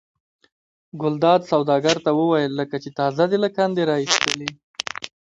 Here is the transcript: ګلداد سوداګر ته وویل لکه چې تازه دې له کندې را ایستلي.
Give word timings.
ګلداد 1.01 1.41
سوداګر 1.51 1.97
ته 2.05 2.11
وویل 2.19 2.51
لکه 2.59 2.75
چې 2.83 2.89
تازه 2.99 3.25
دې 3.31 3.37
له 3.43 3.49
کندې 3.57 3.83
را 3.89 3.95
ایستلي. 4.03 4.49